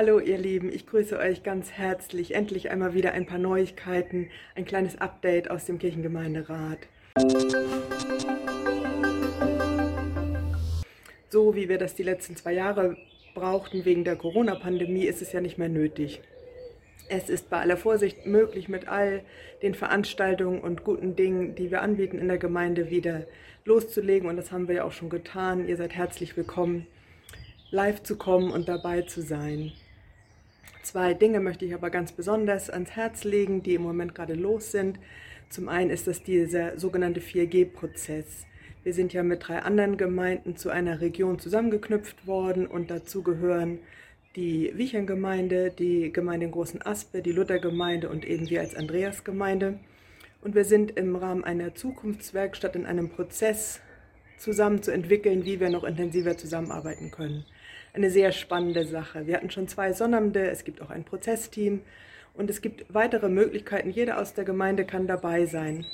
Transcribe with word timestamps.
Hallo 0.00 0.20
ihr 0.20 0.38
Lieben, 0.38 0.72
ich 0.72 0.86
grüße 0.86 1.18
euch 1.18 1.42
ganz 1.42 1.72
herzlich. 1.72 2.36
Endlich 2.36 2.70
einmal 2.70 2.94
wieder 2.94 3.14
ein 3.14 3.26
paar 3.26 3.38
Neuigkeiten, 3.38 4.30
ein 4.54 4.64
kleines 4.64 5.00
Update 5.00 5.50
aus 5.50 5.64
dem 5.64 5.80
Kirchengemeinderat. 5.80 6.78
So 11.30 11.56
wie 11.56 11.68
wir 11.68 11.78
das 11.78 11.96
die 11.96 12.04
letzten 12.04 12.36
zwei 12.36 12.52
Jahre 12.52 12.96
brauchten 13.34 13.84
wegen 13.84 14.04
der 14.04 14.14
Corona-Pandemie, 14.14 15.04
ist 15.04 15.20
es 15.20 15.32
ja 15.32 15.40
nicht 15.40 15.58
mehr 15.58 15.68
nötig. 15.68 16.20
Es 17.08 17.28
ist 17.28 17.50
bei 17.50 17.58
aller 17.58 17.76
Vorsicht 17.76 18.24
möglich, 18.24 18.68
mit 18.68 18.86
all 18.86 19.24
den 19.62 19.74
Veranstaltungen 19.74 20.60
und 20.60 20.84
guten 20.84 21.16
Dingen, 21.16 21.56
die 21.56 21.72
wir 21.72 21.82
anbieten 21.82 22.20
in 22.20 22.28
der 22.28 22.38
Gemeinde, 22.38 22.88
wieder 22.88 23.26
loszulegen. 23.64 24.28
Und 24.28 24.36
das 24.36 24.52
haben 24.52 24.68
wir 24.68 24.76
ja 24.76 24.84
auch 24.84 24.92
schon 24.92 25.10
getan. 25.10 25.66
Ihr 25.66 25.76
seid 25.76 25.92
herzlich 25.96 26.36
willkommen, 26.36 26.86
live 27.72 28.04
zu 28.04 28.14
kommen 28.14 28.52
und 28.52 28.68
dabei 28.68 29.02
zu 29.02 29.22
sein. 29.22 29.72
Zwei 30.82 31.14
Dinge 31.14 31.40
möchte 31.40 31.64
ich 31.64 31.74
aber 31.74 31.90
ganz 31.90 32.12
besonders 32.12 32.70
ans 32.70 32.92
Herz 32.92 33.24
legen, 33.24 33.62
die 33.62 33.74
im 33.74 33.82
Moment 33.82 34.14
gerade 34.14 34.34
los 34.34 34.72
sind. 34.72 34.98
Zum 35.48 35.68
einen 35.68 35.90
ist 35.90 36.06
das 36.06 36.22
dieser 36.22 36.78
sogenannte 36.78 37.20
4G-Prozess. 37.20 38.46
Wir 38.84 38.94
sind 38.94 39.12
ja 39.12 39.22
mit 39.22 39.48
drei 39.48 39.58
anderen 39.58 39.96
Gemeinden 39.96 40.56
zu 40.56 40.70
einer 40.70 41.00
Region 41.00 41.38
zusammengeknüpft 41.38 42.26
worden 42.26 42.66
und 42.66 42.90
dazu 42.90 43.22
gehören 43.22 43.80
die 44.36 44.72
Wiecherngemeinde, 44.74 45.70
die 45.70 46.12
Gemeinde 46.12 46.46
in 46.46 46.52
Großen 46.52 46.80
Aspe, 46.82 47.22
die 47.22 47.32
Luthergemeinde 47.32 48.08
und 48.08 48.24
eben 48.24 48.48
wir 48.48 48.60
als 48.60 48.76
Andreasgemeinde. 48.76 49.78
Und 50.40 50.54
wir 50.54 50.64
sind 50.64 50.96
im 50.96 51.16
Rahmen 51.16 51.44
einer 51.44 51.74
Zukunftswerkstatt 51.74 52.76
in 52.76 52.86
einem 52.86 53.08
Prozess 53.10 53.80
zusammen 54.38 54.82
zu 54.82 54.90
entwickeln, 54.92 55.44
wie 55.44 55.60
wir 55.60 55.70
noch 55.70 55.84
intensiver 55.84 56.36
zusammenarbeiten 56.36 57.10
können. 57.10 57.44
Eine 57.92 58.10
sehr 58.10 58.32
spannende 58.32 58.84
Sache. 58.84 59.26
Wir 59.26 59.36
hatten 59.36 59.50
schon 59.50 59.68
zwei 59.68 59.92
Sonnabende, 59.92 60.48
es 60.50 60.64
gibt 60.64 60.80
auch 60.82 60.90
ein 60.90 61.04
Prozessteam 61.04 61.80
und 62.34 62.50
es 62.50 62.60
gibt 62.60 62.92
weitere 62.92 63.28
Möglichkeiten. 63.28 63.90
Jeder 63.90 64.20
aus 64.20 64.34
der 64.34 64.44
Gemeinde 64.44 64.84
kann 64.84 65.06
dabei 65.06 65.46
sein. 65.46 65.86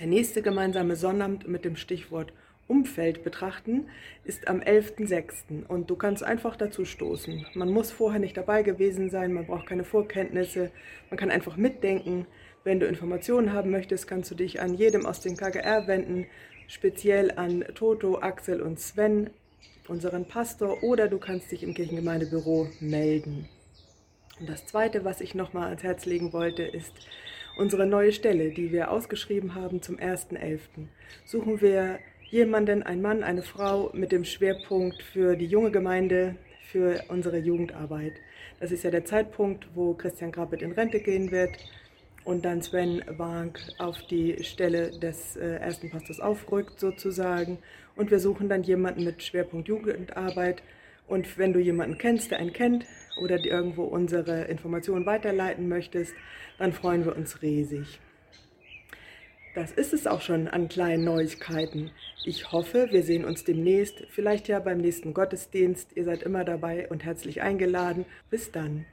Der 0.00 0.06
nächste 0.06 0.42
gemeinsame 0.42 0.96
Sonnabend 0.96 1.46
mit 1.46 1.64
dem 1.64 1.76
Stichwort 1.76 2.32
Umfeld 2.70 3.24
betrachten, 3.24 3.88
ist 4.22 4.46
am 4.46 4.60
11.06. 4.60 5.66
und 5.66 5.90
du 5.90 5.96
kannst 5.96 6.22
einfach 6.22 6.54
dazu 6.54 6.84
stoßen. 6.84 7.44
Man 7.54 7.68
muss 7.68 7.90
vorher 7.90 8.20
nicht 8.20 8.36
dabei 8.36 8.62
gewesen 8.62 9.10
sein, 9.10 9.32
man 9.32 9.46
braucht 9.46 9.66
keine 9.66 9.82
Vorkenntnisse, 9.82 10.70
man 11.10 11.18
kann 11.18 11.32
einfach 11.32 11.56
mitdenken. 11.56 12.26
Wenn 12.62 12.78
du 12.78 12.86
Informationen 12.86 13.52
haben 13.52 13.72
möchtest, 13.72 14.06
kannst 14.06 14.30
du 14.30 14.36
dich 14.36 14.60
an 14.60 14.74
jedem 14.74 15.04
aus 15.04 15.20
dem 15.20 15.36
KGR 15.36 15.88
wenden, 15.88 16.26
speziell 16.70 17.32
an 17.32 17.64
Toto, 17.74 18.20
Axel 18.20 18.62
und 18.62 18.78
Sven, 18.78 19.30
unseren 19.88 20.24
Pastor, 20.24 20.84
oder 20.84 21.08
du 21.08 21.18
kannst 21.18 21.50
dich 21.50 21.64
im 21.64 21.74
Kirchengemeindebüro 21.74 22.68
melden. 22.78 23.48
Und 24.38 24.48
das 24.48 24.66
Zweite, 24.66 25.04
was 25.04 25.20
ich 25.20 25.34
nochmal 25.34 25.66
ans 25.66 25.82
Herz 25.82 26.06
legen 26.06 26.32
wollte, 26.32 26.62
ist 26.62 26.92
unsere 27.58 27.86
neue 27.86 28.12
Stelle, 28.12 28.50
die 28.50 28.70
wir 28.70 28.92
ausgeschrieben 28.92 29.56
haben 29.56 29.82
zum 29.82 29.96
1.11. 29.96 30.60
Suchen 31.26 31.60
wir 31.60 31.98
jemanden, 32.30 32.84
ein 32.84 33.02
Mann, 33.02 33.24
eine 33.24 33.42
Frau 33.42 33.90
mit 33.92 34.12
dem 34.12 34.24
Schwerpunkt 34.24 35.02
für 35.02 35.34
die 35.34 35.46
junge 35.46 35.72
Gemeinde, 35.72 36.36
für 36.70 37.02
unsere 37.08 37.38
Jugendarbeit. 37.38 38.12
Das 38.60 38.70
ist 38.70 38.84
ja 38.84 38.92
der 38.92 39.04
Zeitpunkt, 39.04 39.66
wo 39.74 39.94
Christian 39.94 40.30
Grabet 40.30 40.62
in 40.62 40.70
Rente 40.70 41.00
gehen 41.00 41.32
wird 41.32 41.50
und 42.24 42.44
dann 42.44 42.62
Sven 42.62 43.02
Wank 43.16 43.60
auf 43.78 44.02
die 44.02 44.42
Stelle 44.44 44.90
des 44.98 45.36
äh, 45.36 45.56
ersten 45.56 45.90
Pastors 45.90 46.20
aufrückt 46.20 46.78
sozusagen. 46.78 47.58
Und 47.96 48.10
wir 48.10 48.20
suchen 48.20 48.48
dann 48.48 48.62
jemanden 48.62 49.04
mit 49.04 49.22
Schwerpunkt 49.22 49.68
Jugendarbeit. 49.68 50.62
Und 51.06 51.38
wenn 51.38 51.52
du 51.52 51.58
jemanden 51.58 51.98
kennst, 51.98 52.30
der 52.30 52.38
einen 52.38 52.52
kennt 52.52 52.86
oder 53.20 53.44
irgendwo 53.44 53.84
unsere 53.84 54.44
Informationen 54.44 55.06
weiterleiten 55.06 55.68
möchtest, 55.68 56.14
dann 56.58 56.72
freuen 56.72 57.04
wir 57.04 57.16
uns 57.16 57.42
riesig. 57.42 58.00
Das 59.54 59.72
ist 59.72 59.92
es 59.92 60.06
auch 60.06 60.20
schon 60.20 60.46
an 60.46 60.68
kleinen 60.68 61.04
Neuigkeiten. 61.04 61.90
Ich 62.24 62.52
hoffe, 62.52 62.88
wir 62.92 63.02
sehen 63.02 63.24
uns 63.24 63.42
demnächst, 63.42 64.06
vielleicht 64.10 64.46
ja 64.46 64.60
beim 64.60 64.78
nächsten 64.78 65.12
Gottesdienst. 65.12 65.96
Ihr 65.96 66.04
seid 66.04 66.22
immer 66.22 66.44
dabei 66.44 66.88
und 66.88 67.04
herzlich 67.04 67.42
eingeladen. 67.42 68.04
Bis 68.30 68.52
dann. 68.52 68.86